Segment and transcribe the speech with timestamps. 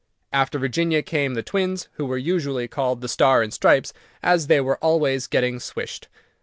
[0.33, 3.93] After Virginia came the twins, who were usually called "The Star and Stripes,"
[4.23, 6.07] as they were always getting swished.